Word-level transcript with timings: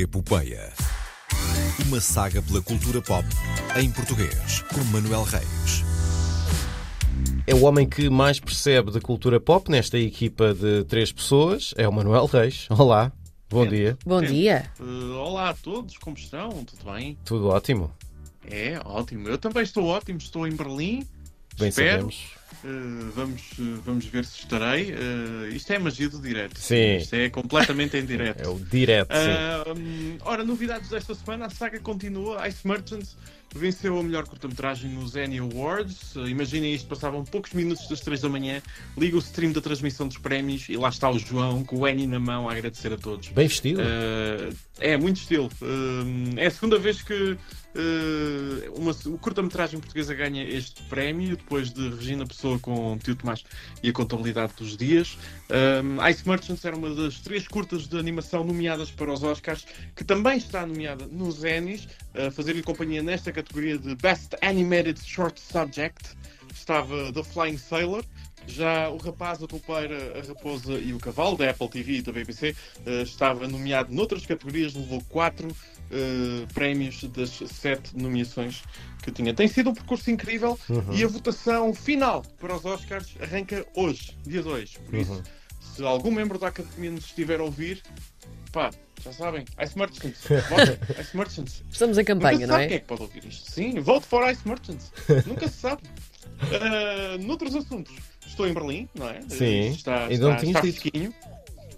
Epopeia. 0.00 0.72
Uma 1.86 2.00
saga 2.00 2.40
pela 2.40 2.62
cultura 2.62 3.02
pop 3.02 3.26
em 3.76 3.90
português, 3.90 4.62
com 4.72 4.82
Manuel 4.84 5.24
Reis. 5.24 5.84
É 7.46 7.54
o 7.54 7.64
homem 7.64 7.86
que 7.86 8.08
mais 8.08 8.40
percebe 8.40 8.90
de 8.92 8.98
cultura 8.98 9.38
pop 9.38 9.70
nesta 9.70 9.98
equipa 9.98 10.54
de 10.54 10.84
três 10.84 11.12
pessoas. 11.12 11.74
É 11.76 11.86
o 11.86 11.92
Manuel 11.92 12.24
Reis. 12.24 12.66
Olá, 12.70 13.12
bom 13.50 13.66
dia. 13.66 13.98
Bom 14.06 14.22
dia. 14.22 14.72
Uh, 14.80 15.16
olá 15.16 15.50
a 15.50 15.54
todos, 15.54 15.98
como 15.98 16.16
estão? 16.16 16.48
Tudo 16.48 16.92
bem? 16.92 17.18
Tudo 17.22 17.48
ótimo. 17.48 17.92
É, 18.50 18.80
ótimo. 18.82 19.28
Eu 19.28 19.36
também 19.36 19.62
estou 19.62 19.84
ótimo, 19.84 20.16
estou 20.16 20.46
em 20.46 20.56
Berlim. 20.56 21.06
Bem 21.58 21.68
Espero. 21.68 21.90
sabemos. 22.10 22.40
Uh, 22.62 23.10
vamos, 23.14 23.42
uh, 23.58 23.80
vamos 23.86 24.04
ver 24.06 24.24
se 24.24 24.40
estarei. 24.40 24.92
Uh, 24.92 25.48
isto 25.48 25.72
é 25.72 25.78
magia 25.78 26.08
do 26.08 26.20
direto. 26.20 26.58
Sim. 26.58 26.96
Isto 26.96 27.16
é 27.16 27.30
completamente 27.30 27.96
em 27.96 28.04
direto. 28.04 28.40
É 28.44 28.48
o 28.48 28.58
direto, 28.58 29.12
sim. 29.14 29.80
Hum, 29.80 30.18
ora, 30.22 30.44
novidades 30.44 30.88
desta 30.90 31.14
semana, 31.14 31.46
a 31.46 31.50
saga 31.50 31.80
continua. 31.80 32.46
Ice 32.48 32.66
Merchants 32.66 33.16
venceu 33.54 33.98
a 33.98 34.02
melhor 34.02 34.26
curta-metragem 34.26 34.90
nos 34.90 35.16
Annie 35.16 35.38
Awards. 35.38 36.14
Imaginem 36.16 36.74
isto, 36.74 36.88
passavam 36.88 37.24
poucos 37.24 37.52
minutos 37.52 37.88
das 37.88 38.00
3 38.00 38.20
da 38.20 38.28
manhã, 38.28 38.62
liga 38.96 39.16
o 39.16 39.18
stream 39.20 39.52
da 39.52 39.60
transmissão 39.60 40.06
dos 40.06 40.18
prémios 40.18 40.68
e 40.68 40.76
lá 40.76 40.88
está 40.88 41.10
o 41.10 41.18
João 41.18 41.64
com 41.64 41.78
o 41.78 41.84
Annie 41.84 42.06
na 42.06 42.20
mão 42.20 42.48
a 42.48 42.52
agradecer 42.52 42.92
a 42.92 42.96
todos. 42.96 43.28
Bem 43.28 43.48
vestido. 43.48 43.80
Uh, 43.80 44.54
é 44.78 44.96
muito 44.96 45.16
estilo. 45.16 45.50
Uh, 45.60 46.38
é 46.38 46.46
a 46.46 46.50
segunda 46.50 46.78
vez 46.78 47.02
que 47.02 47.14
uh, 47.14 47.38
uma, 48.76 48.92
o 49.06 49.18
curta-metragem 49.18 49.78
portuguesa 49.78 50.14
ganha 50.14 50.42
este 50.44 50.82
prémio, 50.84 51.36
depois 51.36 51.72
de 51.72 51.88
Regina 51.90 52.26
Pessoa 52.26 52.58
com 52.58 52.98
Tio 52.98 53.14
Tomás 53.14 53.44
e 53.82 53.90
a 53.90 53.92
Contabilidade 53.92 54.54
dos 54.56 54.76
Dias. 54.76 55.18
Um, 55.50 56.06
Ice 56.08 56.26
Merchants 56.28 56.64
era 56.64 56.76
uma 56.76 56.94
das 56.94 57.20
três 57.20 57.46
curtas 57.46 57.86
de 57.86 57.98
animação 57.98 58.44
nomeadas 58.44 58.90
para 58.90 59.12
os 59.12 59.22
Oscars, 59.22 59.66
que 59.94 60.04
também 60.04 60.38
está 60.38 60.64
nomeada 60.64 61.06
nos 61.06 61.44
Emmys, 61.44 61.88
a 62.14 62.30
fazer-lhe 62.30 62.62
companhia 62.62 63.02
nesta 63.02 63.32
categoria 63.42 63.78
de 63.78 63.94
Best 63.96 64.34
Animated 64.42 65.00
Short 65.04 65.40
Subject. 65.40 66.16
Estava 66.54 67.12
The 67.12 67.22
Flying 67.22 67.56
Sailor, 67.58 68.04
já 68.46 68.88
o 68.90 68.96
Rapaz, 68.98 69.42
a 69.42 69.46
Toupeira, 69.46 70.18
a 70.18 70.26
Raposa 70.26 70.74
e 70.74 70.92
o 70.92 70.98
Cavalo, 70.98 71.36
da 71.36 71.48
Apple 71.50 71.68
TV 71.68 71.92
e 71.98 72.02
da 72.02 72.12
BBC, 72.12 72.54
eh, 72.86 73.02
estava 73.02 73.46
nomeado 73.48 73.92
noutras 73.94 74.26
categorias, 74.26 74.74
levou 74.74 75.00
quatro 75.08 75.48
eh, 75.90 76.46
prémios 76.52 77.02
das 77.04 77.30
sete 77.30 77.96
nomeações 77.96 78.62
que 79.02 79.10
tinha. 79.10 79.32
Tem 79.32 79.48
sido 79.48 79.70
um 79.70 79.74
percurso 79.74 80.10
incrível 80.10 80.58
Uhum. 80.68 80.92
e 80.92 81.02
a 81.04 81.08
votação 81.08 81.72
final 81.72 82.22
para 82.40 82.54
os 82.54 82.64
Oscars 82.64 83.14
arranca 83.20 83.64
hoje, 83.74 84.16
dia 84.24 84.42
2. 84.42 84.74
Por 84.74 84.94
isso, 84.96 85.12
Uhum. 85.12 85.22
se 85.60 85.82
algum 85.84 86.10
membro 86.10 86.38
da 86.38 86.48
Academia 86.48 86.90
nos 86.90 87.06
estiver 87.06 87.40
a 87.40 87.44
ouvir, 87.44 87.82
pá, 88.52 88.70
já 89.02 89.12
sabem, 89.12 89.44
Ice 89.62 89.78
Merchants, 89.78 90.24
Ice 91.00 91.16
Merchants. 91.16 91.62
Estamos 91.70 91.96
em 91.98 92.00
Nunca 92.02 92.14
campanha, 92.14 92.38
se 92.40 92.46
não 92.46 92.54
sabe 92.54 92.66
quem 92.66 92.74
é 92.74 92.76
é? 92.76 92.80
que 92.80 92.86
pode 92.86 93.02
ouvir 93.02 93.24
isto. 93.24 93.50
Sim, 93.50 93.80
vote 93.80 94.06
for 94.06 94.30
Ice 94.30 94.46
Merchants. 94.46 94.92
Nunca 95.26 95.48
se 95.48 95.54
sabe. 95.54 95.82
Uh, 96.42 97.18
noutros 97.26 97.54
assuntos, 97.54 97.94
estou 98.26 98.46
em 98.46 98.52
Berlim, 98.52 98.88
não 98.94 99.08
é? 99.08 99.20
Sim. 99.28 99.68
Isto 99.68 99.76
Está, 99.78 100.02
Ainda 100.06 100.14
está, 100.14 100.28
não 100.28 100.36
tinhas 100.36 100.56
está 100.56 100.60
dito. 100.60 100.80
fresquinho. 100.80 101.14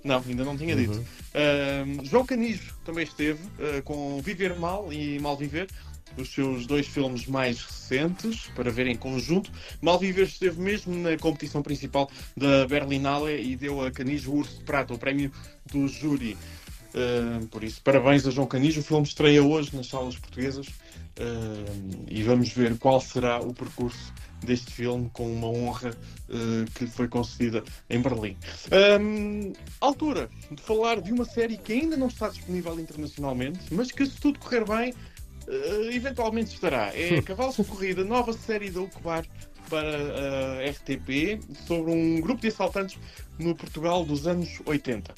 Não, 0.04 0.22
ainda 0.26 0.44
não 0.44 0.56
tinha 0.56 0.74
dito. 0.74 0.98
Uh, 0.98 2.04
João 2.04 2.26
Canijo 2.26 2.74
também 2.84 3.04
esteve 3.04 3.40
uh, 3.44 3.82
com 3.84 4.20
Viver 4.20 4.58
Mal 4.58 4.92
e 4.92 5.18
Mal 5.20 5.36
Viver, 5.36 5.68
os 6.18 6.28
seus 6.28 6.66
dois 6.66 6.86
filmes 6.88 7.26
mais 7.26 7.62
recentes, 7.62 8.48
para 8.56 8.70
ver 8.70 8.86
em 8.88 8.96
conjunto. 8.96 9.50
Mal 9.80 9.98
Viver 10.00 10.24
esteve 10.26 10.60
mesmo 10.60 10.92
na 10.94 11.16
competição 11.16 11.62
principal 11.62 12.10
da 12.36 12.66
Berlinale 12.66 13.40
e 13.40 13.54
deu 13.56 13.80
a 13.84 13.90
Canijo 13.92 14.32
o 14.32 14.38
Urso 14.38 14.58
de 14.58 14.64
Prata, 14.64 14.92
o 14.92 14.98
prémio 14.98 15.30
do 15.72 15.86
júri. 15.86 16.36
Uh, 16.94 17.46
por 17.46 17.64
isso, 17.64 17.80
parabéns 17.82 18.26
a 18.26 18.30
João 18.30 18.46
Canijo. 18.46 18.80
O 18.80 18.84
filme 18.84 19.06
estreia 19.06 19.42
hoje 19.42 19.74
nas 19.74 19.86
salas 19.86 20.16
portuguesas 20.16 20.66
uh, 20.66 22.04
e 22.08 22.22
vamos 22.22 22.50
ver 22.50 22.76
qual 22.78 23.00
será 23.00 23.40
o 23.40 23.54
percurso 23.54 24.12
deste 24.44 24.72
filme 24.72 25.08
com 25.12 25.32
uma 25.32 25.48
honra 25.48 25.90
uh, 26.28 26.70
que 26.74 26.84
lhe 26.84 26.90
foi 26.90 27.08
concedida 27.08 27.62
em 27.88 28.00
Berlim. 28.00 28.36
Um, 29.00 29.52
altura 29.80 30.28
de 30.50 30.60
falar 30.62 31.00
de 31.00 31.12
uma 31.12 31.24
série 31.24 31.56
que 31.56 31.72
ainda 31.72 31.96
não 31.96 32.08
está 32.08 32.28
disponível 32.28 32.78
internacionalmente, 32.78 33.60
mas 33.70 33.90
que, 33.90 34.04
se 34.04 34.20
tudo 34.20 34.38
correr 34.38 34.64
bem, 34.64 34.94
eventualmente 35.90 36.54
estará. 36.54 36.92
É 36.94 37.20
Cavalos 37.22 37.56
de 37.56 37.64
Corrida, 37.64 38.04
nova 38.04 38.32
série 38.32 38.70
da 38.70 38.80
Ucobar 38.80 39.24
para 39.70 40.60
a 40.60 40.70
RTP 40.70 41.40
sobre 41.66 41.92
um 41.92 42.20
grupo 42.20 42.42
de 42.42 42.48
assaltantes 42.48 42.98
no 43.38 43.54
Portugal 43.54 44.04
dos 44.04 44.26
anos 44.26 44.60
80. 44.66 45.14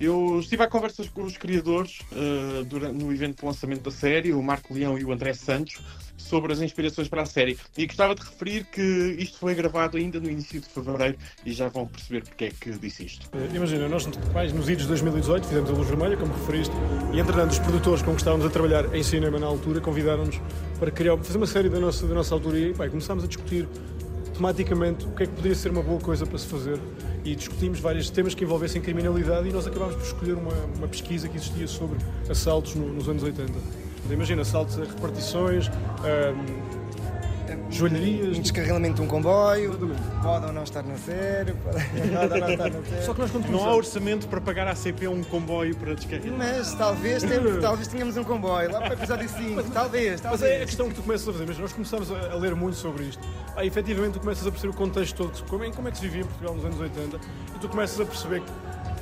Eu 0.00 0.38
estive 0.38 0.62
a 0.62 0.68
conversas 0.68 1.08
com 1.08 1.24
os 1.24 1.36
criadores 1.36 2.00
uh, 2.12 2.64
durante, 2.64 3.02
no 3.02 3.12
evento 3.12 3.40
de 3.40 3.46
lançamento 3.46 3.82
da 3.82 3.90
série, 3.90 4.32
o 4.32 4.42
Marco 4.42 4.72
Leão 4.72 4.96
e 4.96 5.04
o 5.04 5.12
André 5.12 5.32
Santos, 5.32 5.80
sobre 6.16 6.52
as 6.52 6.60
inspirações 6.60 7.08
para 7.08 7.22
a 7.22 7.26
série. 7.26 7.58
E 7.76 7.86
gostava 7.86 8.14
de 8.14 8.22
referir 8.22 8.64
que 8.66 9.16
isto 9.18 9.38
foi 9.38 9.54
gravado 9.54 9.96
ainda 9.96 10.20
no 10.20 10.30
início 10.30 10.60
de 10.60 10.68
fevereiro 10.68 11.16
e 11.44 11.52
já 11.52 11.68
vão 11.68 11.86
perceber 11.86 12.22
porque 12.22 12.44
é 12.44 12.50
que 12.50 12.70
disse 12.78 13.06
isto. 13.06 13.28
Eh, 13.32 13.56
Imagina, 13.56 13.88
nós 13.88 14.08
mais 14.32 14.52
nos 14.52 14.68
idos 14.68 14.82
de 14.82 14.88
2018 14.88 15.48
fizemos 15.48 15.70
a 15.70 15.72
Luz 15.72 15.88
Vermelha, 15.88 16.16
como 16.16 16.32
referiste, 16.32 16.74
e 17.12 17.18
entretanto 17.18 17.52
os 17.52 17.58
produtores 17.58 18.02
com 18.02 18.12
que 18.12 18.20
estávamos 18.20 18.46
a 18.46 18.50
trabalhar 18.50 18.94
em 18.94 19.02
cinema 19.02 19.38
na 19.38 19.46
altura 19.46 19.80
convidaram-nos 19.80 20.40
para 20.78 20.90
criar, 20.90 21.16
fazer 21.16 21.38
uma 21.38 21.46
série 21.46 21.68
da 21.68 21.80
nossa, 21.80 22.06
da 22.06 22.14
nossa 22.14 22.34
autoria 22.34 22.68
e 22.68 22.90
começámos 22.90 23.24
a 23.24 23.26
discutir 23.26 23.66
tematicamente 24.38 25.04
o 25.04 25.10
que 25.10 25.24
é 25.24 25.26
que 25.26 25.32
poderia 25.32 25.54
ser 25.56 25.70
uma 25.70 25.82
boa 25.82 26.00
coisa 26.00 26.24
para 26.24 26.38
se 26.38 26.46
fazer 26.46 26.78
e 27.24 27.34
discutimos 27.34 27.80
vários 27.80 28.08
temas 28.08 28.34
que 28.34 28.44
envolvessem 28.44 28.80
criminalidade 28.80 29.48
e 29.48 29.52
nós 29.52 29.66
acabámos 29.66 29.96
por 29.96 30.04
escolher 30.04 30.34
uma, 30.34 30.52
uma 30.76 30.86
pesquisa 30.88 31.28
que 31.28 31.36
existia 31.36 31.66
sobre 31.66 31.98
assaltos 32.30 32.74
no- 32.76 32.92
nos 32.92 33.08
anos 33.08 33.22
80. 33.22 33.50
Então, 33.52 34.12
Imagina, 34.12 34.42
assaltos 34.42 34.78
a 34.78 34.84
repartições, 34.84 35.68
ahm, 35.68 36.77
joalherias, 37.70 38.36
Um 38.38 38.42
descarrilamento 38.42 38.96
de 38.96 39.02
um 39.02 39.06
comboio, 39.06 39.70
Exatamente. 39.70 40.00
pode 40.22 40.46
ou 40.46 40.52
não 40.52 40.62
estar 40.64 40.82
na 40.82 40.96
série, 40.96 41.52
pode 41.64 41.76
ou 41.76 42.38
não 42.40 42.50
estar 42.52 42.70
na 42.70 42.82
série. 42.82 43.02
Só 43.02 43.14
que 43.14 43.20
nós 43.20 43.30
quando 43.30 43.48
Não 43.50 43.64
há 43.64 43.74
orçamento 43.74 44.28
para 44.28 44.40
pagar 44.40 44.66
à 44.68 44.74
CP 44.74 45.08
um 45.08 45.22
comboio 45.24 45.74
para 45.76 45.94
descarregar. 45.94 46.36
Mas 46.36 46.74
talvez, 46.74 47.22
tem- 47.22 47.40
talvez 47.60 47.88
tenhamos 47.88 48.16
um 48.16 48.24
comboio 48.24 48.70
lá 48.72 48.80
para 48.80 48.90
o 48.90 48.92
episódio 48.94 49.28
5, 49.28 49.62
talvez, 49.70 50.20
Mas 50.20 50.24
é 50.24 50.26
a 50.26 50.30
talvez. 50.30 50.64
questão 50.64 50.88
que 50.88 50.94
tu 50.94 51.02
começas 51.02 51.28
a 51.28 51.32
fazer, 51.32 51.44
mas 51.46 51.58
nós 51.58 51.72
começamos 51.72 52.10
a, 52.12 52.32
a 52.32 52.34
ler 52.36 52.54
muito 52.54 52.76
sobre 52.76 53.04
isto. 53.04 53.22
Ah, 53.56 53.64
efetivamente 53.64 54.14
tu 54.14 54.20
começas 54.20 54.46
a 54.46 54.50
perceber 54.50 54.72
o 54.72 54.76
contexto 54.76 55.16
todo, 55.16 55.44
como 55.48 55.64
é, 55.64 55.70
como 55.70 55.88
é 55.88 55.90
que 55.90 55.98
se 55.98 56.04
vivia 56.04 56.22
em 56.22 56.26
Portugal 56.26 56.54
nos 56.54 56.64
anos 56.64 56.80
80, 56.80 57.16
e 57.54 57.58
tu 57.58 57.68
começas 57.68 58.00
a 58.00 58.04
perceber 58.04 58.40
que, 58.40 58.50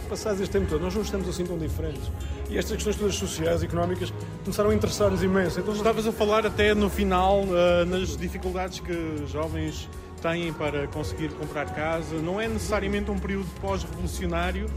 passados 0.06 0.40
este 0.40 0.52
tempo 0.52 0.66
todo, 0.68 0.80
nós 0.82 0.94
não 0.94 1.02
estamos 1.02 1.28
assim 1.28 1.44
tão 1.44 1.58
diferentes. 1.58 2.02
E 2.48 2.56
estas 2.56 2.72
questões 2.76 2.96
todas 2.96 3.14
sociais 3.16 3.62
e 3.62 3.66
económicas 3.66 4.12
começaram 4.44 4.70
a 4.70 4.74
interessar-nos 4.74 5.22
imenso. 5.22 5.58
Então, 5.58 5.68
nós- 5.74 5.78
Estavas 5.78 6.06
a 6.06 6.12
falar 6.12 6.46
até 6.46 6.74
no 6.74 6.88
final 6.88 7.44
ah, 7.50 7.84
nas 7.84 8.16
dificuldades 8.16 8.80
que 8.80 9.24
jovens 9.26 9.88
têm 10.22 10.52
para 10.52 10.86
conseguir 10.88 11.28
comprar 11.30 11.66
casa. 11.74 12.16
Não 12.16 12.40
é 12.40 12.48
necessariamente 12.48 13.10
um 13.10 13.18
período 13.18 13.46
pós-revolucionário, 13.60 14.68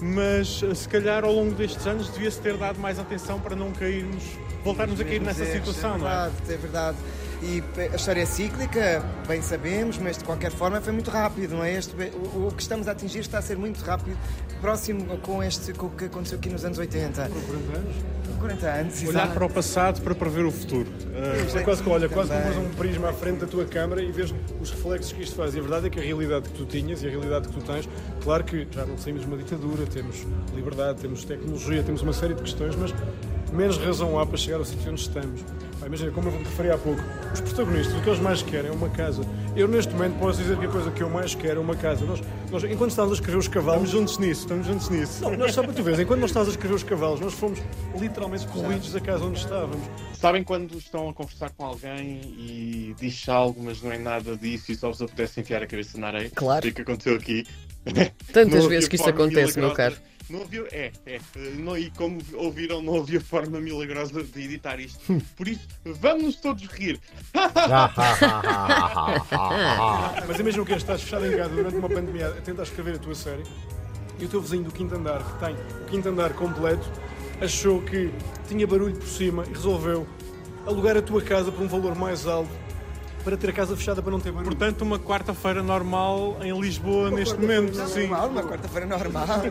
mas 0.00 0.62
ah, 0.68 0.74
se 0.74 0.88
calhar 0.88 1.24
ao 1.24 1.32
longo 1.32 1.52
destes 1.54 1.86
anos 1.86 2.08
devia-se 2.10 2.40
ter 2.40 2.56
dado 2.56 2.78
mais 2.80 2.98
atenção 2.98 3.38
para 3.40 3.54
não 3.56 3.70
cairmos, 3.72 4.22
voltarmos 4.64 5.00
a 5.00 5.04
cair 5.04 5.20
nessa 5.20 5.42
É, 5.44 5.52
situação, 5.52 5.94
é 5.94 5.98
não 5.98 6.06
é? 6.08 6.10
verdade, 6.10 6.34
é 6.52 6.56
verdade. 6.56 6.96
E 7.40 7.62
a 7.92 7.94
história 7.96 8.22
é 8.22 8.26
cíclica, 8.26 9.02
bem 9.26 9.40
sabemos, 9.40 9.96
mas 9.98 10.18
de 10.18 10.24
qualquer 10.24 10.50
forma 10.50 10.80
foi 10.80 10.92
muito 10.92 11.10
rápido, 11.10 11.54
não 11.54 11.64
é? 11.64 11.72
Este, 11.74 11.94
o, 12.34 12.48
o 12.48 12.52
que 12.52 12.62
estamos 12.62 12.88
a 12.88 12.92
atingir 12.92 13.20
está 13.20 13.38
a 13.38 13.42
ser 13.42 13.56
muito 13.56 13.80
rápido, 13.80 14.18
próximo 14.60 15.18
com, 15.18 15.40
este, 15.42 15.72
com 15.72 15.86
o 15.86 15.90
que 15.90 16.06
aconteceu 16.06 16.36
aqui 16.36 16.48
nos 16.50 16.64
anos 16.64 16.78
80. 16.78 17.28
40 17.28 17.78
anos. 17.78 17.96
40 18.38 18.66
anos, 18.66 19.00
Olhar 19.02 19.10
exato. 19.10 19.34
para 19.34 19.46
o 19.46 19.50
passado 19.50 20.00
para 20.00 20.14
prever 20.14 20.44
o 20.44 20.50
futuro. 20.52 20.86
Isto 21.44 21.58
é 21.58 21.62
quase 21.62 21.82
que, 21.82 21.88
olha, 21.88 22.08
quase 22.08 22.28
Também. 22.30 22.52
pôs 22.52 22.56
um 22.56 22.68
prisma 22.70 23.10
à 23.10 23.12
frente 23.12 23.38
da 23.38 23.46
tua 23.46 23.64
câmara 23.64 24.00
e 24.02 24.12
vês 24.12 24.32
os 24.60 24.70
reflexos 24.70 25.12
que 25.12 25.22
isto 25.22 25.34
faz. 25.34 25.54
E 25.54 25.58
a 25.58 25.62
verdade 25.62 25.86
é 25.88 25.90
que 25.90 25.98
a 25.98 26.02
realidade 26.02 26.48
que 26.48 26.56
tu 26.56 26.64
tinhas 26.64 27.02
e 27.02 27.06
a 27.08 27.10
realidade 27.10 27.48
que 27.48 27.54
tu 27.54 27.60
tens, 27.64 27.88
claro 28.22 28.44
que 28.44 28.66
já 28.70 28.86
não 28.86 28.96
saímos 28.96 29.22
de 29.22 29.26
uma 29.26 29.36
ditadura, 29.36 29.86
temos 29.86 30.24
liberdade, 30.54 31.00
temos 31.00 31.24
tecnologia, 31.24 31.82
temos 31.82 32.02
uma 32.02 32.12
série 32.12 32.34
de 32.34 32.42
questões, 32.42 32.76
mas 32.76 32.92
menos 33.52 33.78
razão 33.78 34.18
há 34.18 34.26
para 34.26 34.36
chegar 34.36 34.58
ao 34.58 34.64
sítio 34.64 34.90
onde 34.90 35.00
estamos. 35.00 35.42
Pá, 35.80 35.86
imagina, 35.86 36.10
como 36.10 36.28
eu 36.28 36.32
vou 36.32 36.42
referi 36.42 36.70
há 36.70 36.78
pouco, 36.78 37.00
os 37.32 37.40
protagonistas, 37.40 37.94
o 37.96 38.02
que 38.02 38.08
eles 38.08 38.20
mais 38.20 38.42
querem 38.42 38.70
é 38.70 38.72
uma 38.74 38.88
casa. 38.90 39.22
Eu, 39.54 39.68
neste 39.68 39.92
momento, 39.92 40.18
posso 40.18 40.38
dizer 40.38 40.58
que 40.58 40.66
a 40.66 40.68
coisa 40.68 40.90
que 40.90 41.02
eu 41.02 41.08
mais 41.10 41.34
quero 41.34 41.58
é 41.58 41.62
uma 41.62 41.76
casa. 41.76 42.04
Nós, 42.04 42.20
nós 42.50 42.64
enquanto 42.64 42.90
estávamos 42.90 43.18
a 43.18 43.20
escrever 43.20 43.38
os 43.38 43.48
cavalos, 43.48 43.84
Estamos 43.88 43.90
juntos 43.90 44.18
nisso, 44.18 44.40
estamos 44.42 44.66
juntos 44.66 44.88
nisso. 44.88 45.22
não, 45.22 45.36
nós 45.36 45.52
só 45.54 45.62
para 45.62 45.72
tu 45.72 45.82
veres, 45.82 46.00
enquanto 46.00 46.20
nós 46.20 46.30
estávamos 46.30 46.54
a 46.54 46.56
escrever 46.56 46.74
os 46.74 46.82
cavalos, 46.82 47.20
nós 47.20 47.34
fomos 47.34 47.60
literalmente 47.98 48.46
corridos 48.48 48.92
da 48.92 49.00
casa 49.00 49.24
onde 49.24 49.38
estávamos. 49.38 49.86
Sabem 50.14 50.42
quando 50.42 50.76
estão 50.76 51.08
a 51.08 51.14
conversar 51.14 51.50
com 51.50 51.64
alguém 51.64 52.20
e 52.36 52.94
diz 52.98 53.28
algo, 53.28 53.62
mas 53.62 53.80
não 53.80 53.92
é 53.92 53.98
nada 53.98 54.36
disso 54.36 54.72
e 54.72 54.74
só 54.74 54.88
vos 54.88 55.00
apetece 55.00 55.40
enfiar 55.40 55.62
a 55.62 55.66
cabeça 55.66 55.96
na 55.98 56.08
areia? 56.08 56.30
Claro. 56.34 56.68
O 56.68 56.72
que 56.72 56.82
aconteceu 56.82 57.14
aqui. 57.14 57.46
Tantas 58.32 58.66
vezes 58.66 58.88
que 58.88 58.96
isso 58.96 59.08
acontece, 59.08 59.58
meu 59.58 59.72
caro. 59.72 59.96
Não 60.30 60.42
havia, 60.42 60.66
é, 60.72 60.92
é. 61.06 61.20
Não, 61.56 61.76
e 61.76 61.90
como 61.90 62.20
ouviram, 62.34 62.80
não 62.82 62.98
havia 62.98 63.20
forma 63.20 63.60
milagrosa 63.60 64.22
de 64.22 64.42
editar 64.42 64.78
isto. 64.78 65.00
Por 65.36 65.48
isso, 65.48 65.66
vamos 65.84 66.36
todos 66.36 66.64
rir. 66.66 67.00
Mas 70.28 70.38
imagina 70.38 70.62
o 70.62 70.66
que 70.66 70.74
é, 70.74 70.76
estás 70.76 71.02
fechado 71.02 71.26
em 71.26 71.36
casa 71.36 71.48
durante 71.48 71.76
uma 71.76 71.88
pandemia 71.88 72.28
a 72.28 72.40
tentar 72.42 72.64
escrever 72.64 72.96
a 72.96 72.98
tua 72.98 73.14
série 73.14 73.42
e 74.18 74.24
o 74.24 74.28
teu 74.28 74.40
vizinho 74.40 74.64
do 74.64 74.72
quinto 74.72 74.94
andar, 74.94 75.22
que 75.22 75.44
tem 75.44 75.54
o 75.54 75.84
quinto 75.86 76.08
andar 76.08 76.32
completo, 76.34 76.90
achou 77.40 77.80
que 77.82 78.12
tinha 78.48 78.66
barulho 78.66 78.96
por 78.96 79.06
cima 79.06 79.44
e 79.46 79.52
resolveu 79.52 80.06
alugar 80.66 80.96
a 80.96 81.02
tua 81.02 81.22
casa 81.22 81.50
por 81.50 81.62
um 81.62 81.68
valor 81.68 81.94
mais 81.94 82.26
alto 82.26 82.50
para 83.24 83.36
ter 83.36 83.50
a 83.50 83.52
casa 83.52 83.76
fechada 83.76 84.00
para 84.02 84.10
não 84.12 84.20
ter 84.20 84.30
barulho. 84.32 84.46
Portanto, 84.56 84.82
uma 84.82 84.98
quarta-feira 84.98 85.62
normal 85.62 86.36
em 86.42 86.58
Lisboa 86.58 87.08
Uma 87.08 87.18
neste 87.18 87.36
momento. 87.38 87.74
Sim. 87.88 88.06
Normal, 88.08 88.28
uma 88.28 88.42
quarta-feira 88.42 88.86
normal. 88.86 89.26
tá 89.26 89.42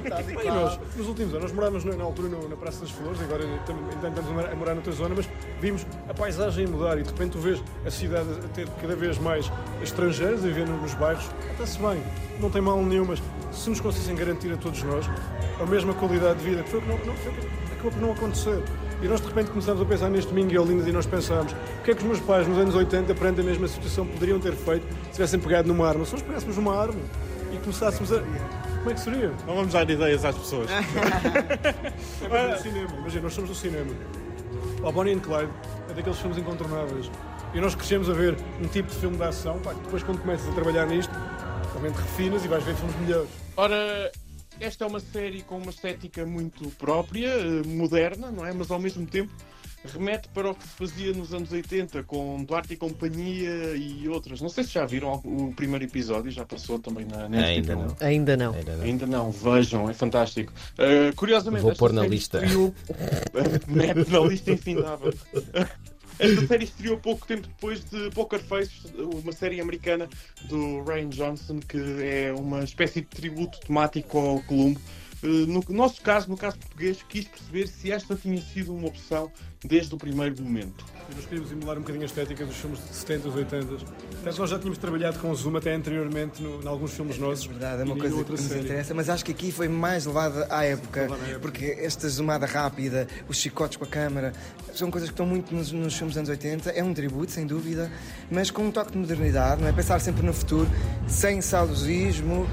E 0.43 0.47
nós, 0.47 0.79
nos 0.95 1.07
últimos 1.07 1.31
anos, 1.33 1.43
nós 1.43 1.51
morámos 1.51 1.83
na, 1.83 2.03
altura 2.03 2.29
no- 2.29 2.47
na 2.49 2.55
Praça 2.55 2.81
das 2.81 2.91
Flores, 2.91 3.21
agora 3.21 3.43
então 3.63 3.75
estamos 3.93 4.29
a 4.29 4.55
morar- 4.55 4.73
noutra 4.75 4.91
zona, 4.93 5.13
mas 5.15 5.29
vimos 5.61 5.85
a 6.09 6.13
paisagem 6.13 6.65
a 6.65 6.69
mudar 6.69 6.97
e 6.97 7.03
de 7.03 7.09
repente 7.09 7.31
tu 7.31 7.39
vês 7.39 7.61
a 7.85 7.91
cidade 7.91 8.27
a 8.43 8.47
ter 8.49 8.67
cada 8.81 8.95
vez 8.95 9.17
mais 9.17 9.51
estrangeiros 9.81 10.43
a 10.43 10.47
viver 10.47 10.67
nos 10.67 10.93
bairros. 10.95 11.25
Está-se 11.51 11.79
bem, 11.79 12.01
não 12.39 12.49
tem 12.49 12.61
mal 12.61 12.81
nenhum, 12.83 13.05
mas 13.05 13.21
se 13.51 13.69
nos 13.69 13.79
conseguissem 13.79 14.15
garantir 14.15 14.51
a 14.51 14.57
todos 14.57 14.81
nós 14.83 15.05
a 15.59 15.65
mesma 15.65 15.93
qualidade 15.93 16.39
de 16.39 16.45
vida, 16.49 16.63
que 16.63 16.69
foi 16.69 16.79
o 16.79 16.81
que 16.83 16.89
não, 16.89 16.97
não, 17.05 17.13
foi 17.15 17.31
o 17.31 17.35
que 17.35 17.47
acabou 17.73 17.91
por 17.91 18.01
não 18.01 18.11
acontecer. 18.11 18.61
E 19.01 19.07
nós 19.07 19.21
de 19.21 19.27
repente 19.27 19.51
começámos 19.51 19.81
a 19.81 19.85
pensar 19.85 20.09
neste 20.09 20.29
domingo 20.29 20.51
e 20.51 20.57
Olinda 20.57 20.89
e 20.89 20.91
nós 20.91 21.05
pensámos 21.05 21.51
o 21.51 21.83
que 21.83 21.91
é 21.91 21.93
que 21.93 22.01
os 22.01 22.07
meus 22.07 22.19
pais 22.19 22.47
nos 22.47 22.57
anos 22.57 22.73
80, 22.73 23.13
perante 23.13 23.41
a 23.41 23.43
mesma 23.43 23.67
situação, 23.67 24.05
poderiam 24.07 24.39
ter 24.39 24.53
feito 24.53 24.85
se 25.05 25.11
tivessem 25.11 25.39
pegado 25.39 25.67
numa 25.67 25.87
arma. 25.87 26.03
Se 26.03 26.13
nós 26.13 26.21
pegássemos 26.23 26.57
uma 26.57 26.75
arma 26.75 26.99
e 27.53 27.57
começássemos 27.57 28.11
a. 28.11 28.19
Como 28.19 28.89
é 28.89 28.93
que 28.93 28.99
seria? 28.99 29.31
Não 29.45 29.55
vamos 29.55 29.73
dar 29.73 29.89
ideias 29.89 30.25
às 30.25 30.35
pessoas. 30.35 30.69
É 30.71 32.55
do 32.55 32.61
cinema, 32.61 32.89
imagina, 32.97 33.23
nós 33.23 33.33
somos 33.33 33.49
do 33.49 33.55
cinema. 33.55 33.91
O 34.81 34.91
Bonnie 34.91 35.13
and 35.13 35.19
Clyde 35.19 35.51
é 35.89 35.93
daqueles 35.93 36.17
filmes 36.17 36.37
incontornáveis. 36.37 37.11
E 37.53 37.61
nós 37.61 37.75
crescemos 37.75 38.09
a 38.09 38.13
ver 38.13 38.37
um 38.61 38.67
tipo 38.67 38.89
de 38.89 38.95
filme 38.95 39.17
de 39.17 39.23
ação, 39.23 39.59
pá, 39.59 39.73
que 39.73 39.81
depois 39.81 40.03
quando 40.03 40.21
começas 40.21 40.47
a 40.49 40.51
trabalhar 40.53 40.85
nisto, 40.85 41.11
realmente 41.71 41.95
refinas 41.95 42.43
e 42.45 42.47
vais 42.47 42.63
ver 42.63 42.75
filmes 42.75 42.95
melhores. 43.01 43.29
Ora, 43.55 44.11
esta 44.59 44.85
é 44.85 44.87
uma 44.87 44.99
série 44.99 45.41
com 45.41 45.57
uma 45.57 45.71
estética 45.71 46.25
muito 46.25 46.69
própria, 46.77 47.27
eh, 47.27 47.63
moderna, 47.65 48.31
não 48.31 48.45
é? 48.45 48.53
Mas 48.53 48.71
ao 48.71 48.79
mesmo 48.79 49.05
tempo 49.05 49.31
remete 49.85 50.27
para 50.29 50.51
o 50.51 50.55
que 50.55 50.63
se 50.63 50.69
fazia 50.69 51.13
nos 51.13 51.33
anos 51.33 51.51
80 51.51 52.03
com 52.03 52.43
Duarte 52.43 52.73
e 52.73 52.77
Companhia 52.77 53.75
e 53.75 54.07
outras. 54.09 54.41
Não 54.41 54.49
sei 54.49 54.63
se 54.63 54.71
já 54.71 54.85
viram 54.85 55.13
o 55.23 55.53
primeiro 55.55 55.85
episódio, 55.85 56.29
já 56.31 56.45
passou 56.45 56.79
também 56.79 57.05
na 57.05 57.29
Netflix. 57.29 57.69
Ainda 57.69 57.75
não. 57.75 57.97
Ainda 57.99 58.37
não. 58.37 58.53
Ainda 58.53 58.75
não. 58.75 58.83
Ainda 58.83 59.07
não, 59.07 59.31
vejam, 59.31 59.89
é 59.89 59.93
fantástico. 59.93 60.51
Uh, 60.73 61.15
curiosamente, 61.15 61.61
Vou 61.61 61.75
pôr 61.75 61.93
na 61.93 62.05
lista. 62.05 62.43
Estreou... 62.43 62.73
Mete 63.67 64.11
na 64.11 64.19
lista 64.19 64.51
infindável. 64.51 65.13
Esta 66.19 66.47
série 66.47 66.63
estreou 66.63 66.97
pouco 66.97 67.27
tempo 67.27 67.47
depois 67.47 67.83
de 67.83 68.09
Poker 68.11 68.39
Face, 68.39 68.71
uma 68.97 69.31
série 69.31 69.61
americana 69.61 70.09
do 70.49 70.83
Ryan 70.83 71.09
Johnson, 71.09 71.59
que 71.59 71.77
é 72.01 72.33
uma 72.33 72.63
espécie 72.63 73.01
de 73.01 73.07
tributo 73.07 73.59
temático 73.59 74.17
ao 74.17 74.41
Columbo. 74.41 74.81
Uh, 75.23 75.47
No 75.47 75.63
nosso 75.69 76.01
caso, 76.01 76.29
no 76.29 76.37
caso 76.37 76.57
português, 76.57 76.99
quis 77.07 77.25
perceber 77.27 77.67
se 77.67 77.91
esta 77.91 78.15
tinha 78.15 78.39
sido 78.41 78.73
uma 78.73 78.87
opção 78.87 79.31
desde 79.65 79.93
o 79.95 79.97
primeiro 79.97 80.41
momento. 80.41 80.85
E 81.09 81.15
nós 81.15 81.25
queríamos 81.25 81.51
emular 81.51 81.77
um 81.77 81.79
bocadinho 81.81 82.03
a 82.03 82.05
estética 82.05 82.45
dos 82.45 82.55
filmes 82.55 82.79
de 82.79 82.93
70 82.95 83.29
80 83.29 83.65
Portanto, 83.65 84.37
nós 84.37 84.49
já 84.49 84.59
tínhamos 84.59 84.77
trabalhado 84.77 85.19
com 85.19 85.31
o 85.31 85.35
Zoom 85.35 85.55
até 85.57 85.73
anteriormente 85.73 86.41
no, 86.43 86.61
em 86.61 86.67
alguns 86.67 86.91
filmes 86.93 87.17
nossos. 87.17 87.45
Verdade, 87.45 87.81
é 87.81 87.85
uma 87.85 87.95
e 87.95 87.99
coisa 87.99 88.23
que 88.23 88.31
nos 88.31 88.41
série. 88.41 88.61
interessa, 88.61 88.93
mas 88.93 89.09
acho 89.09 89.25
que 89.25 89.31
aqui 89.31 89.51
foi 89.51 89.67
mais 89.67 90.05
levada 90.05 90.47
à 90.51 90.63
época, 90.63 91.01
Levada 91.01 91.23
à 91.23 91.27
época. 91.27 91.39
porque 91.39 91.65
esta 91.79 92.07
zoomada 92.07 92.45
rápida, 92.45 93.07
os 93.27 93.37
chicotes 93.37 93.77
com 93.77 93.85
a 93.85 93.87
câmara, 93.87 94.33
são 94.75 94.91
coisas 94.91 95.09
que 95.09 95.13
estão 95.13 95.25
muito 95.25 95.53
nos, 95.55 95.71
nos 95.71 95.95
filmes 95.95 96.13
dos 96.13 96.17
anos 96.19 96.29
80. 96.29 96.69
É 96.71 96.83
um 96.83 96.93
tributo, 96.93 97.31
sem 97.31 97.47
dúvida, 97.47 97.91
mas 98.29 98.51
com 98.51 98.63
um 98.67 98.71
toque 98.71 98.91
de 98.91 98.97
modernidade, 98.99 99.61
não 99.61 99.67
é? 99.69 99.71
Pensar 99.73 99.99
sempre 99.99 100.23
no 100.23 100.33
futuro, 100.33 100.69
sem 101.07 101.41
saudosismo, 101.41 102.45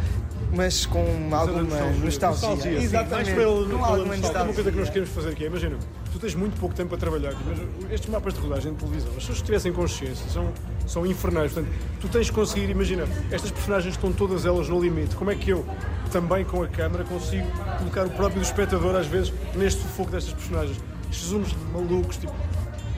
mas 0.56 0.86
com 0.86 1.04
alguma 1.32 1.62
nostalgia. 1.62 2.04
Nostalgia, 2.04 2.56
sim. 2.62 2.70
Mais 2.72 2.84
Exatamente, 2.84 3.34
pela- 3.34 3.66
com 3.68 3.84
alguma 3.84 4.16
nostalgia. 4.16 4.42
Uma 4.44 4.54
coisa 4.54 4.70
que 4.70 4.78
nós 4.78 4.88
queremos 4.88 5.10
fazer 5.10 5.28
aqui 5.30 5.44
é, 5.44 5.46
imagina, 5.46 5.76
tu 6.12 6.18
tens 6.18 6.34
muito 6.34 6.58
pouco 6.60 6.74
tempo 6.74 6.90
para 6.90 6.98
trabalhar, 6.98 7.32
mas 7.46 7.92
estes 7.92 8.08
mapas 8.10 8.34
de 8.34 8.40
rodagem 8.40 8.72
de 8.72 8.78
televisão, 8.78 9.10
as 9.10 9.16
pessoas 9.16 9.38
que 9.38 9.44
tivessem 9.44 9.72
consciência, 9.72 10.28
são, 10.30 10.52
são 10.86 11.06
infernais. 11.06 11.52
Portanto, 11.52 11.72
tu 12.00 12.08
tens 12.08 12.26
de 12.26 12.32
conseguir, 12.32 12.70
imagina, 12.70 13.04
estas 13.30 13.50
personagens 13.50 13.94
estão 13.94 14.12
todas 14.12 14.44
elas 14.46 14.68
no 14.68 14.80
limite. 14.80 15.14
Como 15.16 15.30
é 15.30 15.34
que 15.34 15.50
eu, 15.50 15.64
também 16.12 16.44
com 16.44 16.62
a 16.62 16.68
câmara, 16.68 17.04
consigo 17.04 17.46
colocar 17.78 18.06
o 18.06 18.10
próprio 18.10 18.40
do 18.40 18.44
espectador, 18.44 18.94
às 18.96 19.06
vezes, 19.06 19.32
neste 19.54 19.82
sufoco 19.82 20.10
destas 20.10 20.34
personagens? 20.34 20.76
Estes 21.10 21.28
zooms 21.28 21.54
malucos, 21.72 22.16
tipo, 22.16 22.32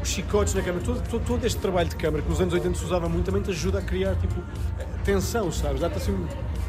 os 0.02 0.08
chicotes 0.08 0.54
na 0.54 0.62
câmara, 0.62 0.84
todo, 0.84 1.02
todo, 1.08 1.24
todo 1.24 1.44
este 1.46 1.58
trabalho 1.58 1.88
de 1.88 1.96
câmara 1.96 2.22
que 2.22 2.28
nos 2.28 2.40
anos 2.40 2.54
80 2.54 2.78
se 2.78 2.84
usava 2.84 3.08
muito, 3.08 3.24
também 3.26 3.42
te 3.42 3.50
ajuda 3.50 3.78
a 3.78 3.82
criar, 3.82 4.14
tipo, 4.16 4.34
tensão, 5.04 5.50
sabes? 5.52 5.80
Dá-te 5.80 5.96
assim 5.98 6.12
um- 6.12 6.26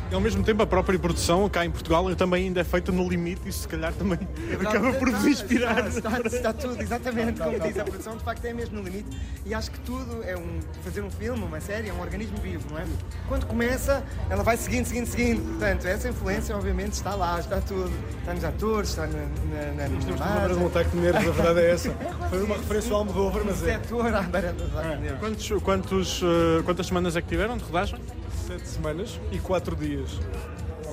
E 0.10 0.16
ao 0.16 0.22
mesmo 0.22 0.42
tempo 0.42 0.64
a 0.64 0.68
própria 0.68 0.98
produção 0.98 1.50
cá 1.50 1.66
em 1.66 1.72
Portugal 1.72 2.16
também 2.16 2.46
ainda 2.46 2.62
é 2.62 2.64
feita 2.64 2.92
no 2.92 3.08
limite 3.08 3.42
e 3.46 3.52
se 3.52 3.68
calhar 3.68 3.94
também 3.94 4.18
acaba 4.62 4.94
por 4.94 5.12
vos 5.12 5.26
inspirar. 5.26 5.86
Está, 5.88 6.18
está, 6.18 6.28
está 6.28 6.54
tudo, 6.54 6.82
exatamente 6.82 7.42
como 7.42 7.60
diz 7.60 7.78
a 7.78 7.84
produção, 7.84 8.16
de 8.16 8.24
facto 8.24 8.46
é 8.46 8.54
mesmo 8.54 8.78
no 8.78 8.84
limite. 8.84 9.10
E 9.46 9.54
acho 9.54 9.70
que 9.70 9.80
tudo 9.82 10.24
é 10.24 10.38
um. 10.38 10.60
Fazer 10.84 11.02
um 11.02 11.12
filme, 11.12 11.44
uma 11.44 11.60
série, 11.60 11.90
é 11.90 11.94
um 11.94 12.00
organismo 12.00 12.38
vivo, 12.38 12.64
não 12.72 12.80
é? 12.80 12.86
Quando 13.28 13.46
começa, 13.46 14.04
ela 14.30 14.44
vai 14.44 14.56
seguindo, 14.56 14.86
seguindo, 14.86 15.08
seguindo. 15.08 15.42
Portanto, 15.44 15.86
essa 15.86 16.08
influência, 16.08 16.56
obviamente, 16.56 16.94
está 16.94 17.14
lá, 17.14 17.40
está 17.40 17.60
tudo. 17.60 17.92
Está 18.20 18.34
nos 18.34 18.44
atores, 18.44 18.90
está 18.90 19.08
na, 19.08 19.20
na, 19.20 19.72
na, 19.74 19.84
Temos 19.84 20.06
na 20.20 20.48
de 20.48 20.54
um 20.54 20.68
ataque 20.68 20.90
de 20.92 20.98
nervos, 20.98 21.28
a 21.28 21.32
verdade 21.32 21.60
é 21.60 21.72
essa. 21.72 21.92
Foi 22.30 22.44
uma 22.44 22.56
referência 22.56 22.92
ao 22.94 23.00
Almodóvar, 23.00 23.44
mas 23.46 23.62
é 23.64 23.74
setor 23.74 24.14
à 24.14 24.22
beira 24.22 24.54
do 24.54 24.64
ataque 24.66 24.96
de 24.96 25.02
nervos. 25.02 25.20
Quantos, 25.20 25.64
quantos, 25.64 26.22
eh, 26.24 26.64
quantas 26.64 26.88
semanas 26.88 27.16
é 27.16 27.22
que 27.22 27.28
tiveram 27.28 27.58
de 27.58 27.64
rodagem? 27.64 28.00
Sete 28.48 28.68
semanas 28.68 29.20
e 29.32 29.40
quatro 29.40 29.76
dias. 29.76 30.10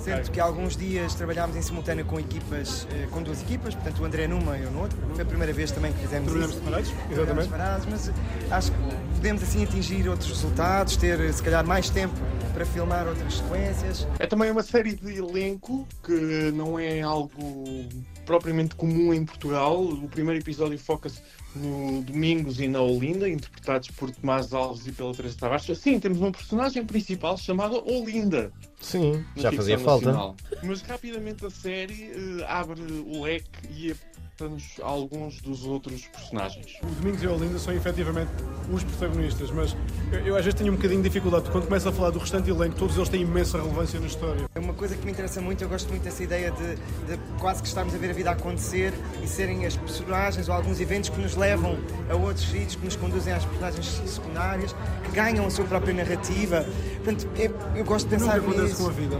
Sendo 0.02 0.30
que 0.30 0.38
alguns 0.40 0.76
dias 0.76 1.14
trabalhámos 1.14 1.56
em 1.56 1.62
simultâneo 1.62 2.04
com 2.04 2.20
equipas, 2.20 2.86
eh, 2.90 3.06
com 3.10 3.22
duas 3.22 3.40
equipas, 3.40 3.74
portanto 3.74 4.02
o 4.02 4.04
André 4.04 4.26
numa 4.26 4.58
e 4.58 4.62
eu 4.64 4.70
no 4.70 4.82
outro. 4.82 4.98
Foi 5.14 5.22
a 5.22 5.26
primeira 5.26 5.52
vez 5.52 5.70
também 5.70 5.92
que 5.92 6.00
fizemos 6.00 6.30
Trabalhamos 6.30 6.56
isso. 6.56 6.64
separados, 6.64 6.90
Trabalhamos 6.90 7.18
exatamente. 7.18 7.44
separados, 7.44 7.86
mas 7.86 8.52
acho 8.52 8.72
que 8.72 8.78
podemos 9.14 9.42
assim 9.42 9.64
atingir 9.64 10.08
outros 10.08 10.28
resultados, 10.28 10.96
ter 10.96 11.32
se 11.32 11.42
calhar 11.42 11.64
mais 11.64 11.88
tempo 11.88 12.14
para 12.52 12.66
filmar 12.66 13.06
outras 13.08 13.34
sequências. 13.36 14.06
É 14.18 14.26
também 14.26 14.50
uma 14.50 14.62
série 14.62 14.94
de 14.94 15.16
elenco 15.16 15.88
que 16.02 16.52
não 16.52 16.78
é 16.78 17.00
algo 17.00 17.88
propriamente 18.26 18.74
comum 18.74 19.14
em 19.14 19.24
Portugal. 19.24 19.82
O 19.82 20.08
primeiro 20.08 20.38
episódio 20.40 20.78
foca-se 20.78 21.20
no 21.54 22.02
Domingos 22.02 22.60
e 22.60 22.68
na 22.68 22.80
Olinda, 22.80 23.28
interpretados 23.28 23.90
por 23.90 24.10
Tomás 24.10 24.52
Alves 24.52 24.86
e 24.86 24.92
pela 24.92 25.14
Teresa 25.14 25.36
Tavares. 25.38 25.78
Sim, 25.78 26.00
temos 26.00 26.18
uma 26.18 26.32
personagem 26.32 26.84
principal 26.84 27.36
chamada 27.36 27.76
Olinda. 27.76 28.52
Sim, 28.80 29.24
já 29.36 29.50
fazia 29.52 29.78
falta. 29.78 30.06
nacional. 30.06 30.36
Mas 30.62 30.82
rapidamente 30.82 31.46
a 31.46 31.50
série 31.50 32.10
eh, 32.10 32.44
abre 32.46 32.82
o 32.82 33.22
leque 33.22 33.68
e 33.70 33.94
apresenta-nos 34.34 34.80
alguns 34.82 35.40
dos 35.40 35.64
outros 35.64 36.06
personagens. 36.06 36.74
O 36.82 36.86
Domingos 36.86 37.22
e 37.22 37.26
a 37.26 37.32
Olinda 37.32 37.58
são 37.58 37.72
efetivamente 37.72 38.30
os 38.70 38.82
protagonistas, 38.82 39.50
mas 39.50 39.76
eu, 40.12 40.18
eu 40.20 40.36
às 40.36 40.44
vezes 40.44 40.58
tenho 40.58 40.72
um 40.72 40.76
bocadinho 40.76 41.02
de 41.02 41.08
dificuldade, 41.08 41.44
porque 41.44 41.58
quando 41.58 41.68
começo 41.68 41.88
a 41.88 41.92
falar 41.92 42.10
do 42.10 42.18
restante 42.18 42.50
elenco, 42.50 42.76
todos 42.76 42.96
eles 42.96 43.08
têm 43.08 43.22
imensa 43.22 43.58
relevância 43.58 44.00
na 44.00 44.06
história. 44.06 44.48
É 44.54 44.58
uma 44.58 44.74
coisa 44.74 44.96
que 44.96 45.04
me 45.04 45.12
interessa 45.12 45.40
muito, 45.40 45.62
eu 45.62 45.68
gosto 45.68 45.88
muito 45.88 46.02
dessa 46.02 46.22
ideia 46.22 46.50
de, 46.50 46.74
de 46.74 47.38
quase 47.38 47.62
que 47.62 47.68
estarmos 47.68 47.94
a 47.94 47.98
ver 47.98 48.10
a 48.10 48.12
vida 48.12 48.30
acontecer 48.30 48.92
e 49.22 49.26
serem 49.26 49.64
as 49.66 49.76
personagens 49.76 50.48
ou 50.48 50.54
alguns 50.54 50.80
eventos 50.80 51.10
que 51.10 51.20
nos 51.20 51.36
levam 51.36 51.43
a 51.52 52.14
outros 52.14 52.48
sítios, 52.48 52.76
que 52.76 52.84
nos 52.84 52.96
conduzem 52.96 53.32
às 53.32 53.44
personagens 53.44 54.02
secundárias, 54.06 54.74
que 55.04 55.10
ganham 55.12 55.46
a 55.46 55.50
sua 55.50 55.64
própria 55.64 55.94
narrativa. 55.94 56.66
Portanto, 57.02 57.28
eu, 57.36 57.54
eu 57.76 57.84
gosto 57.84 58.08
de 58.08 58.16
Nunca 58.16 58.32
pensar 58.32 58.38
acontece 58.38 58.68
nisso. 58.68 58.82
com 58.82 58.88
a 58.88 58.92
vida. 58.92 59.16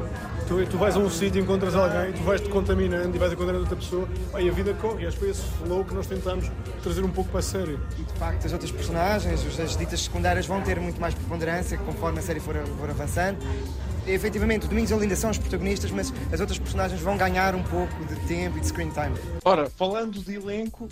Tu, 0.47 0.66
tu 0.66 0.76
vais 0.76 0.95
a 0.95 0.99
um 0.99 1.09
sítio, 1.09 1.40
encontras 1.40 1.75
alguém, 1.75 2.12
tu 2.12 2.23
vais-te 2.23 2.50
contaminando 2.50 3.16
e 3.16 3.19
vais 3.19 3.33
encontrando 3.33 3.61
outra 3.61 3.76
pessoa, 3.76 4.07
e 4.38 4.49
a 4.49 4.52
vida 4.52 4.75
corre. 4.75 5.04
E 5.04 5.07
acho 5.07 5.16
que 5.16 5.21
foi 5.21 5.31
esse 5.31 5.43
flow 5.43 5.85
que 5.85 5.95
nós 5.95 6.07
tentámos 6.07 6.50
trazer 6.83 7.02
um 7.02 7.11
pouco 7.11 7.31
para 7.31 7.40
a 7.40 7.43
série. 7.43 7.78
E 7.99 8.02
de 8.02 8.12
facto, 8.19 8.47
as 8.47 8.52
outras 8.52 8.71
personagens, 8.71 9.59
as 9.59 9.76
ditas 9.76 10.00
secundárias, 10.02 10.45
vão 10.47 10.61
ter 10.61 10.78
muito 10.78 11.00
mais 11.00 11.14
preponderância 11.14 11.78
conforme 11.78 12.19
a 12.19 12.23
série 12.23 12.40
for, 12.40 12.54
for 12.78 12.90
avançando. 12.90 13.38
E, 14.07 14.11
efetivamente, 14.11 14.66
o 14.66 14.69
Domingos 14.69 14.90
e 14.90 14.93
a 14.93 14.97
Olinda 14.99 15.16
são 15.16 15.31
os 15.31 15.38
protagonistas, 15.38 15.90
mas 15.90 16.12
as 16.31 16.38
outras 16.38 16.59
personagens 16.59 17.00
vão 17.00 17.16
ganhar 17.16 17.54
um 17.54 17.62
pouco 17.62 18.04
de 18.04 18.14
tempo 18.26 18.59
e 18.59 18.61
de 18.61 18.66
screen 18.66 18.90
time. 18.90 19.16
Ora, 19.43 19.71
falando 19.71 20.19
de 20.23 20.35
elenco, 20.35 20.88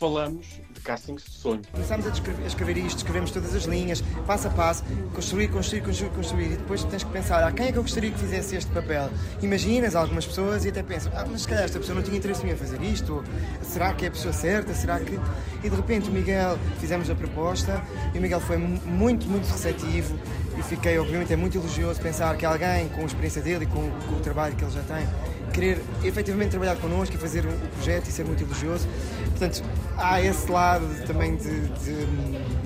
falamos 0.00 0.46
de 0.84 1.30
sonho. 1.30 1.62
Começámos 1.72 2.06
a, 2.06 2.10
a 2.10 2.46
escrever 2.46 2.76
isto, 2.76 2.98
escrevemos 2.98 3.30
todas 3.30 3.54
as 3.54 3.64
linhas, 3.64 4.02
passo 4.26 4.48
a 4.48 4.50
passo, 4.50 4.84
construir, 5.14 5.48
construir, 5.48 5.80
construir, 5.82 6.10
construir. 6.10 6.44
E 6.52 6.56
depois 6.56 6.84
tens 6.84 7.02
que 7.02 7.10
pensar, 7.10 7.42
ah, 7.42 7.50
quem 7.50 7.68
é 7.68 7.72
que 7.72 7.78
eu 7.78 7.82
gostaria 7.82 8.10
que 8.10 8.18
fizesse 8.18 8.54
este 8.54 8.70
papel? 8.70 9.08
Imaginas 9.40 9.96
algumas 9.96 10.26
pessoas 10.26 10.64
e 10.66 10.68
até 10.68 10.82
pensas, 10.82 11.10
ah, 11.14 11.24
mas 11.30 11.42
se 11.42 11.48
calhar 11.48 11.64
esta 11.64 11.78
pessoa 11.78 11.96
não 11.96 12.02
tinha 12.02 12.18
interesse 12.18 12.46
em 12.46 12.54
fazer 12.54 12.82
isto, 12.82 13.14
ou 13.14 13.24
será 13.62 13.94
que 13.94 14.04
é 14.04 14.08
a 14.08 14.10
pessoa 14.10 14.32
certa? 14.34 14.74
Será 14.74 15.00
que. 15.00 15.18
E 15.62 15.70
de 15.70 15.74
repente 15.74 16.10
o 16.10 16.12
Miguel, 16.12 16.58
fizemos 16.78 17.08
a 17.08 17.14
proposta 17.14 17.82
e 18.12 18.18
o 18.18 18.20
Miguel 18.20 18.40
foi 18.40 18.58
mu- 18.58 18.78
muito, 18.84 19.26
muito 19.26 19.46
receptivo 19.50 20.14
e 20.58 20.62
fiquei, 20.62 20.98
obviamente, 20.98 21.32
é 21.32 21.36
muito 21.36 21.56
elogioso 21.56 21.98
pensar 22.00 22.36
que 22.36 22.44
alguém 22.44 22.88
com 22.90 23.00
a 23.00 23.06
experiência 23.06 23.40
dele 23.40 23.64
e 23.64 23.66
com, 23.66 23.90
com 23.90 24.16
o 24.16 24.20
trabalho 24.20 24.54
que 24.54 24.62
ele 24.62 24.70
já 24.72 24.82
tem 24.82 25.06
querer 25.54 25.80
efetivamente 26.02 26.50
trabalhar 26.50 26.76
connosco 26.76 27.14
e 27.14 27.18
fazer 27.18 27.46
o 27.46 27.52
projeto 27.76 28.08
e 28.08 28.12
ser 28.12 28.24
muito 28.24 28.42
elogioso. 28.42 28.86
Portanto, 29.30 29.62
há 29.96 30.20
esse 30.20 30.50
lado 30.50 30.84
também 31.06 31.36
de, 31.36 31.60
de- 31.68 32.64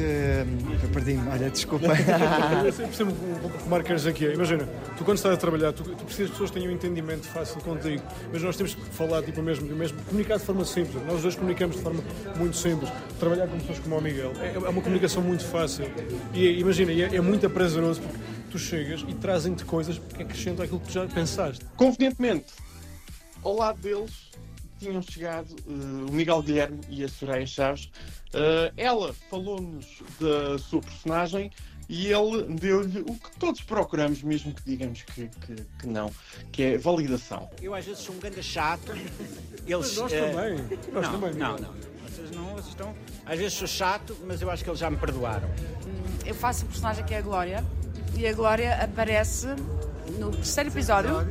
eu 0.00 0.88
perdi-me, 0.92 1.28
olha, 1.28 1.50
desculpa. 1.50 1.86
eu 2.64 2.72
percebo 2.72 3.10
um 3.10 3.38
pouco 3.40 3.56
o 3.56 3.60
que 3.62 3.68
marcas 3.68 4.06
aqui. 4.06 4.26
Imagina, 4.26 4.68
tu 4.96 5.04
quando 5.04 5.16
estás 5.16 5.34
a 5.34 5.36
trabalhar, 5.36 5.72
tu, 5.72 5.82
tu 5.82 6.04
precisas 6.04 6.26
de 6.26 6.32
pessoas 6.32 6.50
que 6.50 6.58
tenham 6.58 6.72
um 6.72 6.74
entendimento 6.74 7.26
fácil 7.26 7.60
contigo, 7.60 8.02
mas 8.32 8.42
nós 8.42 8.56
temos 8.56 8.74
que 8.74 8.80
falar 8.90 9.22
tipo, 9.22 9.42
mesmo, 9.42 9.66
mesmo, 9.74 9.98
comunicar 10.02 10.38
de 10.38 10.44
forma 10.44 10.64
simples. 10.64 11.04
Nós 11.04 11.22
dois 11.22 11.34
comunicamos 11.34 11.76
de 11.76 11.82
forma 11.82 12.00
muito 12.36 12.56
simples. 12.56 12.90
Trabalhar 13.18 13.48
com 13.48 13.58
pessoas 13.58 13.78
como 13.80 13.98
o 13.98 14.00
Miguel 14.00 14.32
é, 14.40 14.54
é 14.54 14.58
uma 14.58 14.82
comunicação 14.82 15.22
muito 15.22 15.44
fácil. 15.44 15.90
E 16.32 16.60
imagina, 16.60 16.92
é, 16.92 17.16
é 17.16 17.20
muito 17.20 17.48
prazeroso 17.50 18.00
porque 18.00 18.18
tu 18.48 18.58
chegas 18.58 19.04
e 19.06 19.14
trazem-te 19.14 19.64
coisas 19.64 19.98
que 19.98 20.22
acrescentam 20.22 20.64
aquilo 20.64 20.80
que 20.80 20.86
tu 20.86 20.92
já 20.92 21.06
pensaste. 21.06 21.64
Convenientemente, 21.76 22.52
ao 23.42 23.54
lado 23.54 23.80
deles 23.80 24.28
tinham 24.78 25.02
chegado 25.02 25.50
uh, 25.66 26.06
o 26.08 26.12
Miguel 26.12 26.42
Guilherme 26.42 26.80
e 26.88 27.04
a 27.04 27.08
Soraya 27.08 27.46
Chaves. 27.46 27.90
Uh, 28.28 28.72
ela 28.76 29.12
falou-nos 29.30 30.02
da 30.20 30.58
sua 30.58 30.80
personagem 30.80 31.50
e 31.88 32.12
ele 32.12 32.42
deu-lhe 32.54 33.00
o 33.00 33.14
que 33.14 33.36
todos 33.38 33.62
procuramos, 33.62 34.22
mesmo 34.22 34.52
que 34.52 34.62
digamos 34.64 35.02
que, 35.02 35.28
que, 35.28 35.54
que, 35.80 35.86
não, 35.86 36.10
que 36.52 36.62
é 36.62 36.78
validação. 36.78 37.48
Eu 37.62 37.74
às 37.74 37.84
vezes 37.84 38.02
sou 38.02 38.14
um 38.14 38.18
grande 38.18 38.42
chato. 38.42 38.92
Eles, 39.66 39.96
nós 39.96 40.12
uh, 40.12 40.16
também. 40.16 40.78
Nós 40.92 41.06
não, 41.06 41.12
também. 41.12 41.34
Não, 41.34 41.56
não. 41.56 41.74
Vocês 42.08 42.30
não, 42.30 42.46
vocês 42.50 42.68
estão. 42.68 42.94
Às 43.24 43.38
vezes 43.38 43.54
sou 43.54 43.68
chato, 43.68 44.16
mas 44.26 44.42
eu 44.42 44.50
acho 44.50 44.62
que 44.62 44.70
eles 44.70 44.80
já 44.80 44.90
me 44.90 44.96
perdoaram. 44.96 45.48
Eu 46.26 46.34
faço 46.34 46.64
um 46.64 46.68
personagem 46.68 47.04
que 47.04 47.14
é 47.14 47.18
a 47.18 47.22
Glória 47.22 47.64
e 48.18 48.26
a 48.26 48.32
Glória 48.32 48.74
aparece 48.82 49.46
no 50.18 50.30
terceiro 50.32 50.70
episódio. 50.70 51.28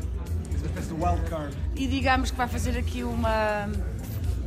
E 1.75 1.87
digamos 1.87 2.31
que 2.31 2.37
vai 2.37 2.47
fazer 2.47 2.77
aqui 2.77 3.03
uma. 3.03 3.69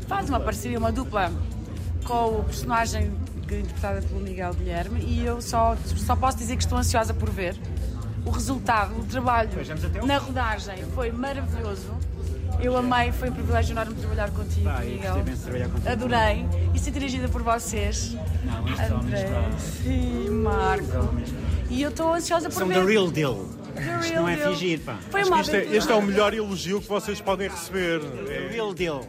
faz 0.08 0.28
uma 0.28 0.40
parceria, 0.40 0.78
uma 0.78 0.90
dupla 0.90 1.30
com 2.04 2.40
o 2.40 2.44
personagem 2.44 3.12
interpretada 3.42 4.00
pelo 4.02 4.20
Miguel 4.20 4.54
Guilherme 4.54 5.00
e 5.00 5.24
eu 5.24 5.42
só, 5.42 5.76
só 5.84 6.14
posso 6.14 6.38
dizer 6.38 6.56
que 6.56 6.62
estou 6.62 6.78
ansiosa 6.78 7.12
por 7.12 7.28
ver 7.28 7.58
o 8.24 8.30
resultado, 8.30 8.96
o 8.98 9.04
trabalho 9.04 9.50
na 10.06 10.18
rodagem 10.18 10.84
foi 10.94 11.10
maravilhoso. 11.10 11.92
Eu 12.62 12.76
amei, 12.76 13.10
foi 13.10 13.30
um 13.30 13.32
privilégio 13.32 13.72
enorme 13.72 13.94
trabalhar 13.94 14.30
contigo, 14.30 14.68
ah, 14.68 14.80
Miguel. 14.80 15.14
Contigo. 15.14 15.88
Adorei. 15.88 16.46
E 16.74 16.78
ser 16.78 16.90
dirigida 16.90 17.28
por 17.28 17.42
vocês. 17.42 18.14
Não, 18.44 18.68
é 18.68 18.86
André 18.86 19.28
e 19.86 20.30
Marco. 20.30 21.08
E 21.70 21.82
eu 21.82 21.90
estou 21.90 22.12
ansiosa 22.12 22.48
por 22.48 22.56
São 22.58 22.68
ver. 22.68 22.74
the 22.74 22.84
real 22.84 23.10
deal. 23.10 23.46
The 23.74 23.80
Isto 23.80 24.10
real 24.10 24.22
não 24.22 24.28
é 24.28 24.36
deal. 24.36 24.52
fingir, 24.52 24.80
pá. 24.80 24.98
Foi 25.10 25.20
Acho 25.20 25.30
uma 25.30 25.40
este, 25.40 25.56
é, 25.56 25.76
este 25.76 25.92
é 25.92 25.94
o 25.94 26.02
melhor 26.02 26.34
elogio 26.34 26.80
que 26.80 26.88
vocês 26.88 27.20
podem 27.20 27.48
receber. 27.48 28.00
The 28.00 28.48
real 28.50 28.74
deal. 28.74 29.06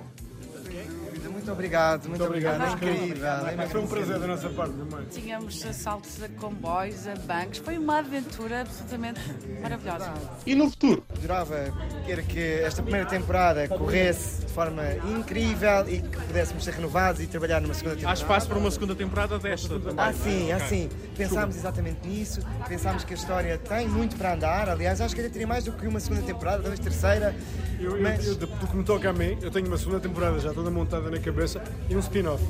Muito 1.42 1.52
obrigado, 1.54 2.08
muito, 2.08 2.24
obrigado. 2.24 2.56
obrigado. 2.56 2.88
É 2.88 3.04
incrível. 3.04 3.28
é 3.28 3.68
Foi 3.68 3.82
um 3.82 3.88
prazer 3.88 4.16
incrível. 4.16 4.20
da 4.20 4.28
nossa 4.28 4.50
parte 4.50 4.74
também. 4.74 5.06
Tínhamos 5.10 5.66
assaltos 5.66 6.22
a 6.22 6.30
comboios, 6.30 7.08
a 7.08 7.16
bancos. 7.16 7.58
Foi 7.58 7.78
uma 7.78 7.98
aventura 8.00 8.62
absolutamente 8.62 9.20
maravilhosa. 9.62 10.14
E 10.46 10.54
no 10.54 10.70
futuro? 10.70 11.04
Adorava 11.18 11.74
quer 12.06 12.24
que 12.24 12.40
esta 12.40 12.84
primeira 12.84 13.08
temporada 13.08 13.68
corresse 13.68 14.46
de 14.46 14.52
forma 14.54 14.84
incrível 15.18 15.88
e 15.88 16.02
que 16.02 16.18
pudéssemos 16.28 16.64
ser 16.64 16.76
renovados 16.76 17.22
e 17.22 17.28
trabalhar 17.28 17.60
numa 17.60 17.74
segunda 17.74 17.94
há 17.94 17.98
temporada. 17.98 18.22
espaço 18.22 18.48
para 18.48 18.58
uma 18.60 18.72
segunda 18.72 18.96
temporada 18.96 19.40
desta 19.40 19.80
também. 19.80 19.96
Ah, 19.98 20.14
sim, 20.14 20.52
ah, 20.52 20.60
sim. 20.60 20.90
Pensámos 21.18 21.56
exatamente 21.56 22.08
nisso. 22.08 22.42
Pensámos 22.68 23.04
que 23.04 23.14
a 23.14 23.18
história 23.18 23.58
tem 23.58 23.88
muito 23.88 24.16
para 24.16 24.34
andar. 24.34 24.70
Aliás, 24.70 25.02
acho 25.02 25.16
que 25.16 25.22
ainda 25.22 25.34
teria 25.34 25.48
mais 25.48 25.66
do 25.66 25.72
que 25.72 25.88
uma 25.88 26.00
segunda 26.00 26.22
temporada, 26.22 26.62
talvez 26.62 26.80
terceira. 26.80 27.36
Eu, 27.82 27.98
eu, 27.98 28.02
Mas- 28.04 28.26
eu, 28.28 28.36
do 28.36 28.48
que 28.48 28.76
me 28.76 28.84
toca 28.84 29.10
a 29.10 29.14
mim, 29.14 29.38
eu 29.42 29.50
tenho 29.52 29.68
uma 29.68 29.78
segunda 29.78 30.00
temporada 30.00 30.40
já 30.40 30.54
toda 30.54 30.70
montada 30.70 31.10
na 31.10 31.20
cabeça 31.20 31.62
e 31.90 31.96
um 31.96 32.00
spin-off. 32.00 32.44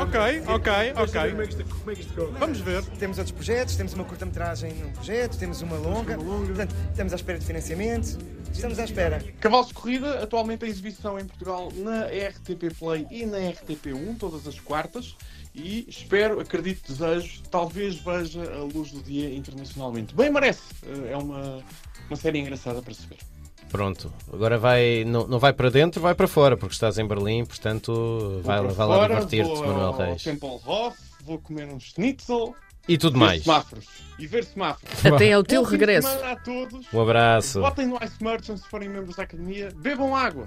Ok, 0.00 0.42
ok, 0.46 0.72
Vamos 0.94 1.10
saber 1.10 1.30
Como 1.30 1.42
é 1.42 1.44
ok. 1.44 1.46
que 1.46 1.62
isto, 1.62 1.64
como 1.78 1.90
é 1.90 1.94
que 1.94 2.00
isto 2.02 2.14
corre. 2.14 2.38
Vamos 2.38 2.60
ver. 2.60 2.82
Temos 2.98 3.18
outros 3.18 3.34
projetos, 3.34 3.76
temos 3.76 3.92
uma 3.94 4.04
curta-metragem 4.04 4.74
num 4.74 4.92
projeto, 4.92 5.38
temos 5.38 5.62
uma 5.62 5.76
longa. 5.76 6.16
Portanto, 6.16 6.74
estamos 6.90 7.12
à 7.12 7.16
espera 7.16 7.38
de 7.38 7.44
financiamento. 7.46 8.18
Estamos 8.52 8.78
à 8.78 8.84
espera. 8.84 9.22
Cavalos 9.40 9.68
de 9.68 9.74
Corrida, 9.74 10.22
atualmente 10.22 10.64
em 10.64 10.68
exibição 10.68 11.18
em 11.18 11.24
Portugal 11.26 11.70
na 11.76 12.06
RTP 12.06 12.74
Play 12.78 13.06
e 13.10 13.24
na 13.26 13.38
RTP1, 13.38 14.16
todas 14.18 14.46
as 14.46 14.58
quartas. 14.60 15.16
E 15.54 15.84
espero, 15.88 16.38
acredito, 16.40 16.92
desejo, 16.92 17.42
talvez 17.50 17.96
veja 17.96 18.42
a 18.52 18.58
luz 18.64 18.90
do 18.92 19.02
dia 19.02 19.34
internacionalmente. 19.34 20.14
Bem 20.14 20.30
merece. 20.30 20.62
Eh, 20.86 21.12
É 21.12 21.16
uma, 21.16 21.62
uma 22.08 22.16
série 22.16 22.38
engraçada 22.38 22.80
para 22.82 22.94
se 22.94 23.06
ver. 23.06 23.18
Pronto, 23.70 24.12
agora 24.32 24.58
vai, 24.58 25.04
não, 25.04 25.26
não 25.26 25.38
vai 25.38 25.52
para 25.52 25.70
dentro, 25.70 26.00
vai 26.00 26.14
para 26.14 26.26
fora, 26.28 26.56
porque 26.56 26.74
estás 26.74 26.98
em 26.98 27.06
Berlim, 27.06 27.44
portanto 27.44 28.40
vai, 28.42 28.60
Vou 28.62 28.70
vai 28.70 28.86
lá 28.86 28.94
fora, 28.96 29.14
divertir-te, 29.14 29.48
vou 29.48 29.66
Manuel 29.66 29.92
Reis. 29.92 30.22
Tempelhof, 30.22 30.96
vou 31.24 31.38
comer 31.38 31.68
um 31.68 31.78
schnitzel, 31.78 32.54
E 32.88 32.96
tudo 32.96 33.18
ver 33.18 33.24
mais. 33.26 33.42
semáforos. 33.42 33.86
E 34.18 34.26
ver 34.26 34.44
semáforos. 34.44 35.04
Até 35.04 35.32
ao 35.32 35.42
teu 35.44 35.62
Bom 35.62 35.68
regresso. 35.68 36.08
a 36.24 36.34
todos. 36.36 36.86
Um 36.92 37.00
abraço. 37.02 37.60
Votem 37.60 37.86
no 37.86 37.96
Ice 38.02 38.22
Merchant 38.24 38.56
se 38.58 38.68
forem 38.68 38.88
membros 38.88 39.16
da 39.16 39.24
academia. 39.24 39.68
Bebam 39.76 40.16
água. 40.16 40.44